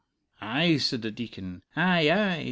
[0.41, 1.61] '""Ay," said the Deacon.
[1.75, 2.39] "Ay, ay!